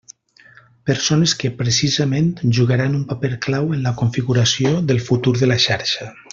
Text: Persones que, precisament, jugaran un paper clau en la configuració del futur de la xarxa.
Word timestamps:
Persones 0.89 1.35
que, 1.43 1.51
precisament, 1.59 2.31
jugaran 2.61 2.97
un 3.01 3.05
paper 3.13 3.33
clau 3.47 3.69
en 3.77 3.87
la 3.89 3.95
configuració 4.03 4.73
del 4.93 5.05
futur 5.11 5.39
de 5.45 5.53
la 5.55 5.61
xarxa. 5.71 6.13